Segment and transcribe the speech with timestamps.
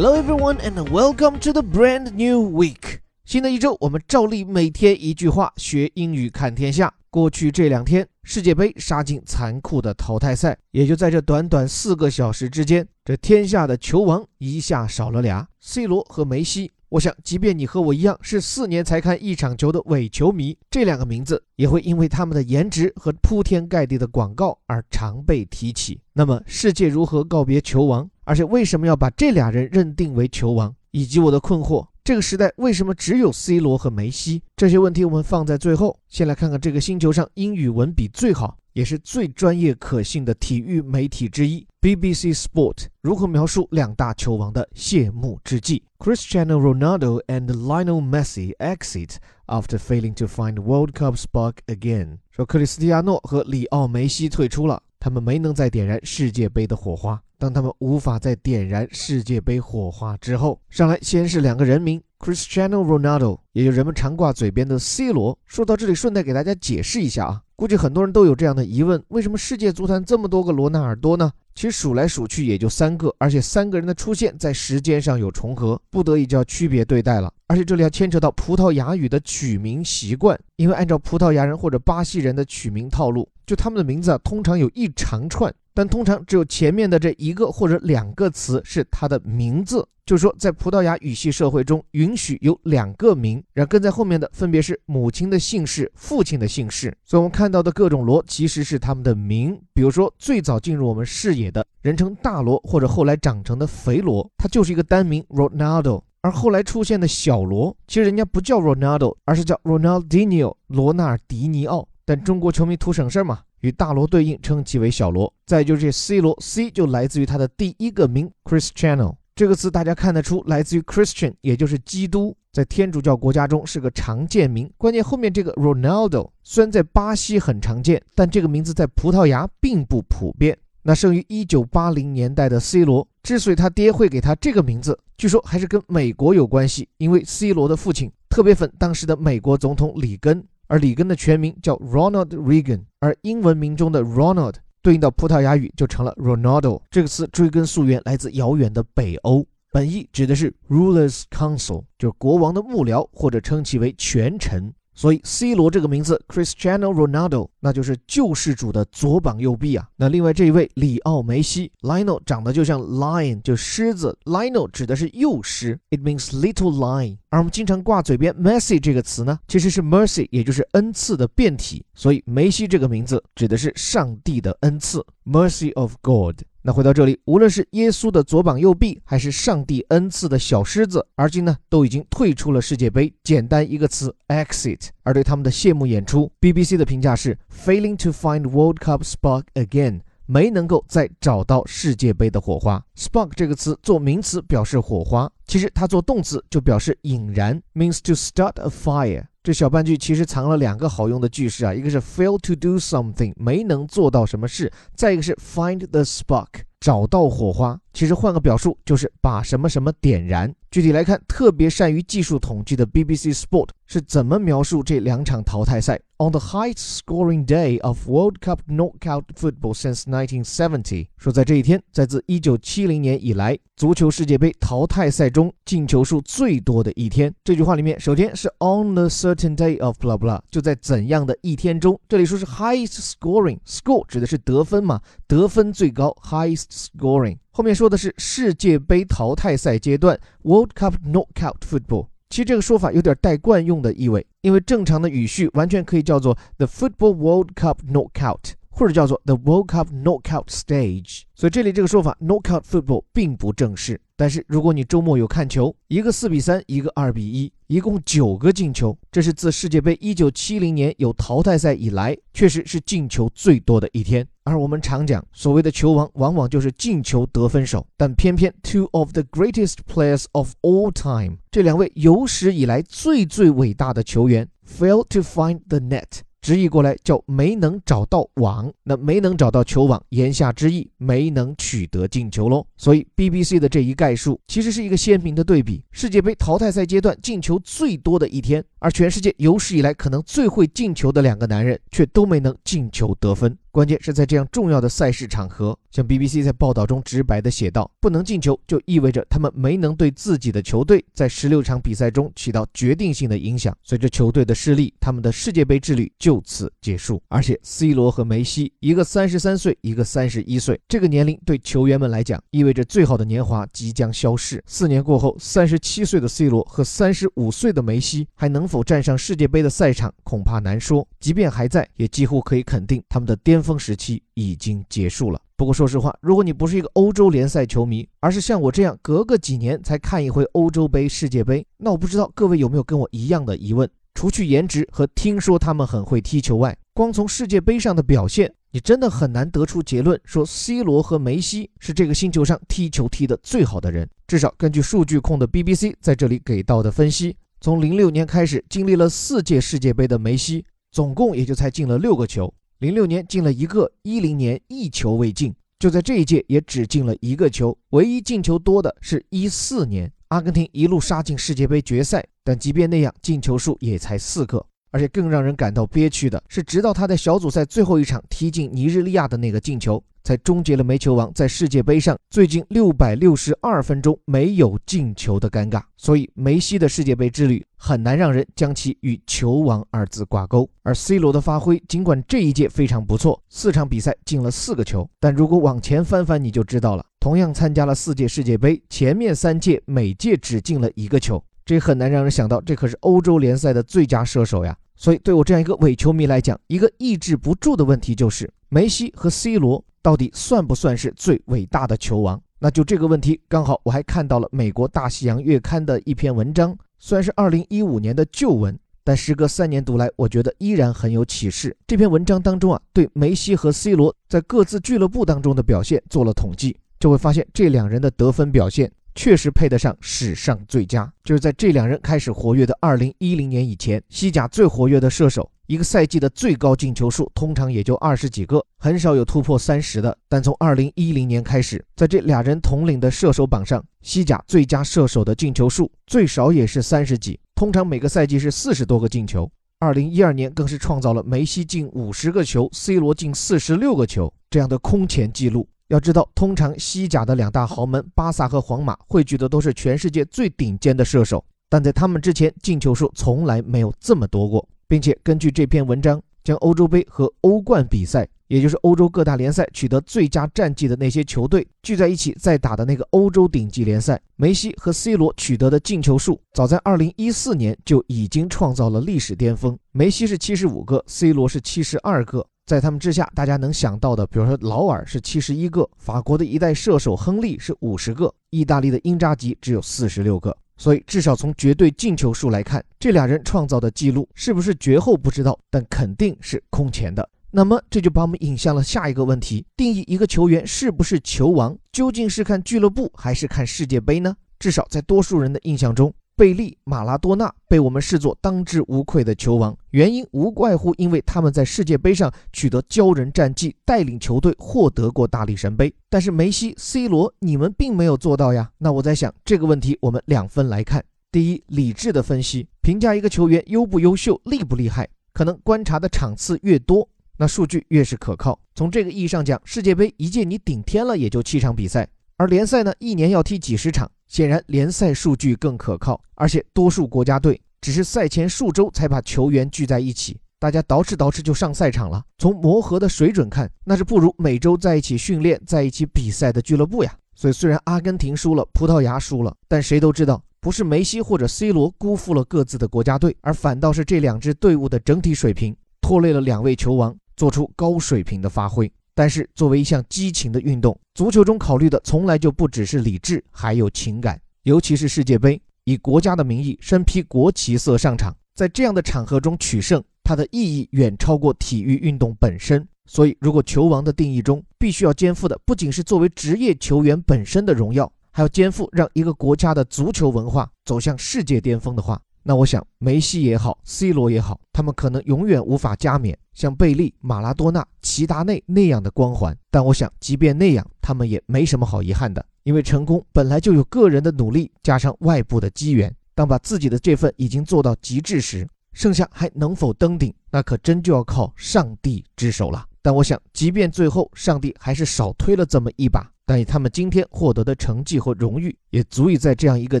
[0.00, 3.00] Hello everyone and welcome to the brand new week。
[3.24, 6.94] 新的一周，我们照例每天一句话学英语看天下。
[7.10, 16.70] 过去这两天，世界杯杀进残酷的淘汰赛，也就在这短短四个小时之间，这天下的球王一下少了俩，C 罗和梅西。
[16.90, 26.00] 我想，即便你和我一样是四年才看一场球的伪球迷，这两个名字也会因为他们的颜值和铺天盖地的广告而常被提起。
[26.12, 28.08] 那么，世界如何告别球王？
[28.28, 30.74] 而且为什么要把这俩人认定为球王？
[30.90, 34.42] 以及我的困惑：这个时代为什么只有 C 罗和梅西？
[34.54, 35.98] 这些问题我们放在最后。
[36.08, 51.54] 先来看看这个星球上英语文笔最好，也是最专业可信的体育媒体之一 BBC Sport 如何描述两大球王的谢幕之际：Cristiano Ronaldo and Lionel Messi exit after failing to find World Cup spark
[51.66, 52.18] again。
[52.30, 57.20] 说克里斯蒂亚诺和里奥梅西退出了，他们没能再点燃世界杯的火花。
[57.38, 65.38] 当他们无法再点燃世界杯火花之后，上来先是两个人名，Cristiano Ronaldo，也就人们常挂嘴边的 C 罗。
[65.46, 71.30] 说到这里，顺带给大家解释一下啊，估计很多人都有这样的疑问：为什么世界足坛这么多个罗纳尔多呢？
[71.54, 77.32] 其实数来数去也就三个，而且三个人的出现在时间上有重合，不得已就要区别对待了。
[77.46, 85.52] 而且这里要牵扯到葡萄牙语的取名习惯，因为按照葡萄牙人或者巴西人的取名套路，就他们的名字啊，通常有一长串。
[85.72, 96.92] 但通常只有前面的这一个或者两个词是他的名字，就是说，在葡萄牙语系社会中，允许有两个名，然后跟在后面的分别是母亲的姓氏、父亲的姓氏。
[97.04, 99.56] 所以，我们看到的各种罗其实是他们的名。
[99.72, 106.02] 比如说，最早进入我们视野的人称大罗，或者后来长成的肥罗，它就是一个单名 Ronaldo。
[106.22, 111.86] 而后来出现的小罗，其实人家不叫 Ronaldo，而是叫 Ronaldinho 罗纳尔迪尼奥。
[112.08, 113.40] 但中国球迷图省事儿嘛。
[113.60, 115.30] 与大罗对应，称其为小罗。
[115.44, 124.72] 再就是 C 罗，C 就来自于他的第一个名 Christiano，这个词，大家看得出来自于 Christian，也就是基督，在天主教国家中是个常见名。
[124.78, 130.56] 关键后面这个 Ronaldo 虽然在巴西很常见，但这个名字在葡萄牙并不普遍。
[130.80, 140.42] 那生于1980年代的 C 罗，之所以他爹会给他这个名字，据说还是跟美国有关系，因为 C 罗的父亲特别粉当时的美国总统里根。
[140.68, 146.80] 而里根的全名叫 Ronald Reagan，而英文名中的 Ronald 对应到葡萄牙语就成了 Ronaldo。
[146.90, 154.72] 这个词追根溯源，来自遥远的北欧，本意指的是 Ruler's Council，就是国王的幕僚，或者称其为权臣。
[154.98, 159.88] 所以，C 罗这个名字，Cristiano Ronaldo，那就是救世主的左膀右臂啊。
[159.94, 167.16] 那另外这一位里奥梅西，Lionel 长得就像 lion，就狮子，Lionel 指的是幼狮，it means little lion。
[167.28, 171.86] 而我们经常挂嘴边 Messi 这个词呢，其实是 mercy，也就是恩赐的变体。
[171.94, 176.40] 所以，梅西这个名字指的是上帝的恩赐，mercy of God。
[176.68, 183.10] 那回到这里，无论是耶稣的左膀右臂，还是上帝恩赐的小狮子，而今呢都已经退出了世界杯。
[183.24, 184.88] 简单一个词，exit。
[185.02, 192.84] 而对他们的谢幕演出，BBC 的评价是 failing to find World Cup spark again，没能够再找到世界杯的火花。
[192.94, 199.24] spark 这个词做名词表示火花，其实它做动词就表示引燃，means to start a fire。
[199.42, 207.78] 这小半句其实藏了两个好用的句式啊，一个是 fail to do something，没能做到什么事；再一个是 find the spark，找到火花。
[207.92, 210.54] 其实换个表述就是把什么什么点燃。
[210.70, 227.34] 具体来看，特别善于技术统计的 BBC Sport 是怎么描述这两场淘汰赛？On the highest scoring day of World Cup knockout football since 1970，说在这一天，在自1970年以来，足球世界杯淘汰赛中进球数最多的一天。
[227.42, 231.98] 这句话里面，首先是 on the certain day of blah blah，就在怎样的一天中。
[232.08, 237.38] 这里说是 highest scoring，score 指的是得分嘛，得分最高，highest scoring。
[237.50, 242.08] 后面说的是世界杯淘汰赛阶段 （World Cup Knockout Football）。
[242.30, 251.22] 其实这个说法有点带惯用的意味，因为正常的语序完全可以叫做 The Football World Cup Knockout，或者叫做 The World Cup Knockout Stage。
[251.34, 253.98] 所以这里这个说法 Knockout Football 并不正式。
[254.14, 264.26] 但是如果你周末有看球，一个四比三，一个二比一，一共九个进球，这是自世界杯一九七零年有淘汰赛以来，确实是进球最多的一天。
[264.48, 267.86] 而我们常讲，所谓的球王，往往就是进球得分手。
[267.96, 276.20] 但偏偏 two of the greatest players of all time，这两位有史以来最最伟大的球员，fail to find the net。
[276.40, 282.64] 直译过来叫没能找到网，那没能找到球网，言下之意没能取得进球喽。
[282.76, 293.58] 所以 BBC 的这一概述其实是一个鲜明的对比：世界杯淘汰赛阶段进球最多的一天，而全世界有史以来可能最会进球的两个男人却都没能进球得分。
[293.78, 303.72] 关键是在这样重要的赛事场合，像 BBC 在报道中直白地写道：“不能进球就意味着他们没能对自己的球队在十六场比赛中起到决定性的影响。
[303.84, 307.22] 随着球队的失利，他们的世界杯之旅就此结束。
[307.28, 314.60] 而且，C 罗和梅西，一个三十三岁，一个三十一岁，这个年龄对球员们来讲，意味着最好的年华即将消逝。
[314.66, 321.06] 四年过后，三十七岁的 C 罗和三十五岁的梅西还能否站上世界杯的赛场，恐怕难说。
[321.20, 325.38] 即便还在，也几乎可以肯定他们的巅峰峰时期已经结束了。
[325.54, 333.86] 不过说实话，如果你不是一个欧洲联赛球迷，而是像我这样隔个几年才看一回欧洲杯、世界杯，那我不知道各位有没有跟我一样的疑问？
[334.14, 344.08] 除去颜值和听说他们很会踢球外，光从世界杯上的表现，你真的很难得出结论说 C 罗和梅西是这个星球上踢球踢得最好的人。
[344.26, 352.52] 至少根据数据控的 BBC 在这里给到的分析，从零六年开始经历了四届世界杯的梅西，总共也就才进了六个球。
[352.80, 357.76] 零六年进了一个，一零年一球未进，就在这一届也只进了一个球。
[357.90, 364.64] 唯一进球多的是一四年，阿根廷一路杀进世界杯决赛，但即便那样，进球数也才四个。
[364.92, 370.00] 而且更让人感到憋屈的是，直到他在小组赛最后一场踢进尼日利亚的那个进球。
[370.28, 380.68] 才终结了煤球王在世界杯上最近六百六十二分钟没有进球的尴尬，所以梅西的世界杯之旅很难让人将其与球王二字挂钩。
[380.82, 394.76] 而 C 罗的发挥，尽管这一届非常不错，四场比赛进了四个球，但如果往前翻翻，你就知道了，同样参加了四届世界杯，前面三届每届只进了一个球，这很难让人想到，这可是欧洲联赛的最佳射手呀。
[394.94, 399.82] 所以对我这样一个伪球迷来讲，一个抑制不住的问题就是梅西和 C 罗。
[400.08, 402.42] 到底算不算是最伟大的球王？
[402.58, 408.74] 那就这个问题，刚好我还看到了美国大西洋月刊的一篇文章，虽然是二零一五年的旧文，
[409.04, 411.76] 但时隔三年读来，我觉得依然很有启示。
[411.86, 421.12] 这篇文章当中啊，对梅西和 C 罗在各自俱乐部当中的表现做了统计，就会发现这两人的得分表现确实配得上史上最佳。
[421.22, 425.50] 就是在这两人开始活跃的二零一零年以前，西甲最活跃的射手。
[425.68, 430.16] 一个赛季的最高进球数通常也就二十几个，很少有突破三十的。
[430.26, 439.46] 但从二零一零年开始，在这俩人统领的射手榜上，西甲最佳射手的进球数最少也是三十几，通常每个赛季是四十多个进球。
[439.78, 445.68] 二零一二年更是创造了梅西进五十个球，C 罗进四十六个球这样的空前纪录。
[445.88, 454.66] 要知道，通常西甲的两大豪门巴萨和皇马汇聚的都是全世界最顶尖的射手，但在他们之前，进球数从来没有这么多过。
[454.88, 469.78] 并且根据这篇文章，将欧洲杯和欧冠比赛，也就是欧洲各大联赛取得最佳战绩的那些球队聚在一起再打的那个欧洲顶级联赛，梅西和 C 罗取得的进球数，早在2014年就已经创造了历史巅峰。
[469.92, 480.56] 梅西是75个，C 罗是72个，在他们之下，大家能想到的，比如说劳尔是71个，法国的一代射手亨利是50个，意大利的英扎吉只有46个。
[480.78, 487.28] 所以，至少从绝对进球数来看，这俩人创造的记录是不是绝后不知道，但肯定是空前的。
[487.50, 494.36] 那么，这就把我们引向了下一个问题：定义一个球员是不是球王，究竟是看俱乐部还是看世界杯呢？
[494.58, 496.14] 至少在多数人的印象中。
[496.38, 505.92] 贝利、马拉多纳被我们视作当之无愧的球王，原因无外乎因为他们在世界杯上取得骄人战绩，带领球队获得过大力神杯。
[506.08, 508.70] 但是梅西、C 罗，你们并没有做到呀。
[508.78, 518.56] 那我在想这个问题，我们两分来看：第一，理智的分析，评价一个球员优不优秀、厉不厉害，可能观察的场次越多，那数据越是可靠。
[518.76, 524.08] 从这个意义上讲，世界杯一届你顶天了也就七场比赛，而联赛呢，一年要踢几十场。
[524.28, 532.22] 显然，联赛数据更可靠，而且多数国家队只是赛前数周才把球员聚在一起，大家捯饬捯饬就上赛场了。
[532.36, 537.14] 从磨合的水准看，那是不如每周在一起训练、在一起比赛的俱乐部呀。
[537.34, 548.92] 所以，虽然阿根廷输了，葡萄牙输了，但谁都知道，不是梅西或者 C 罗辜负了各自的国家队，而反倒是这两支队伍的整体水平拖累了两位球王做出高水平的发挥。
[549.18, 554.40] 但是，作为一项激情的运动，足球中考虑的从来就不只是理智，还有情感。
[554.62, 562.86] 尤其是世界杯，以国家的名义身披国旗色上场，在这样的场合中取胜，它的意义远超过体育运动本身。
[563.06, 579.54] 所以，如果球王的定义中必须要肩负的不仅是作为职业球员本身的荣耀，还要肩负让一个国家的足球文化走向世界巅峰的话，那我想，梅西也好，C 罗也好，他们可能永远无法加冕像贝利、马拉多纳、齐达内那样的光环。
[579.70, 586.10] 但我想，即便那样，他们也没什么好遗憾的，因为成功本来就有个人的努力加上外部的机缘。
[586.34, 592.82] 当把自己的这份已经做到极致时，剩下还能否登顶，那可真就要靠上帝之手了。
[593.02, 600.00] 但我想，即便最后上帝还是少推了这么一把，但以他们今天获得的成绩和荣誉，也足以在这样一个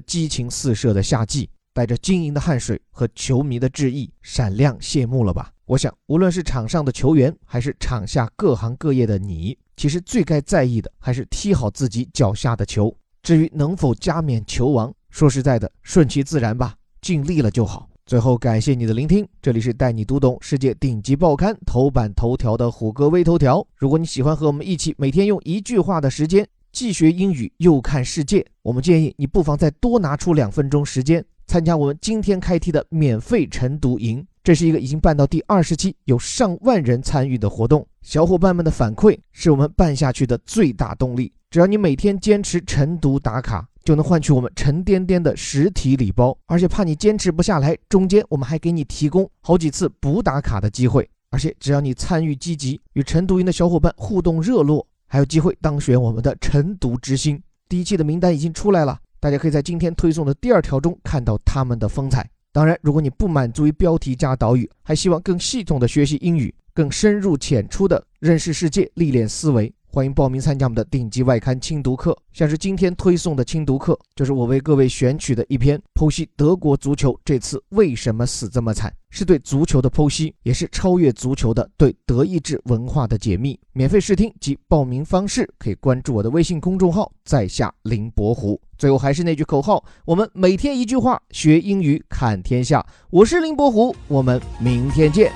[0.00, 5.52] 激情四射的夏季，带着晶莹的汗水和球迷的致意，闪亮谢幕了吧？
[5.64, 12.92] 我想，无论是场上的球员，还是场下各行各业的你，其实最该在意的还是踢好自己脚下的球。
[13.22, 17.88] 至于能否加冕球王，说实在的，顺其自然吧，尽力了就好。
[18.04, 23.64] 最后，感谢你的聆听，这里是带你读懂世界顶级报刊头版头条的虎哥微头条。
[23.76, 34.24] 如果你喜欢和我们一起每天用一句话的时间既学英语又看世界，我们建议你不妨再多拿出两分钟时间，参加我们今天开题的免费晨读营。
[34.44, 41.32] 这是一个已经办到第二十期、有上万人参与的活动，小伙伴们的反馈是我们办下去的最大动力。
[41.50, 46.36] 只要你每天坚持晨读打卡，就能换取我们沉甸甸的实体礼包。
[46.44, 51.08] 而且怕你坚持不下来，中间我们还给你提供好几次补打卡的机会。
[51.30, 57.42] 而且只要你参与积极，与晨读营的小伙伴互动热络，还有机会当选我们的晨读之星。
[57.70, 62.28] 第一期的名单已经出来了，大家可以在今天推送的第二条中看到他们的风采。
[62.52, 69.72] 当然，如果你不满足于标题加导语，还希望更系统的学习英语，更深入浅出的认识世界，历练思维。
[69.90, 83.58] 欢迎报名参加我们的顶级外刊精读课，像是今天推送的精读课，就是我为各位选取的一篇剖析德国足球这次为什么死这么惨，是对足球的剖析，也是超越足球的对德意志文化的解密。
[83.72, 88.60] 免费试听及报名方式可以关注我的微信公众号，在下林伯湖。
[88.76, 92.84] 最后还是那句口号，我们每天一句话，学英语看天下。
[93.08, 95.32] 我是林伯湖，我们明天见。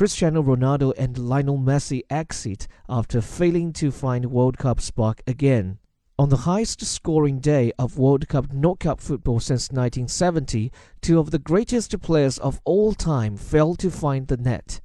[0.00, 5.76] Cristiano Ronaldo and Lionel Messi exit after failing to find World Cup spark again.
[6.18, 11.38] On the highest scoring day of World Cup knockout football since 1970, two of the
[11.38, 14.80] greatest players of all time failed to find the net.